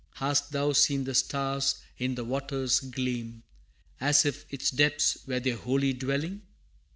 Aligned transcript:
Hast 0.15 0.51
thou 0.51 0.71
seen 0.73 1.03
the 1.03 1.13
stars 1.13 1.75
in 1.99 2.15
the 2.15 2.23
water's 2.23 2.79
gleam, 2.79 3.43
As 3.99 4.25
if 4.25 4.47
its 4.51 4.71
depths 4.71 5.19
were 5.27 5.39
their 5.39 5.57
holy 5.57 5.93
dwelling? 5.93 6.41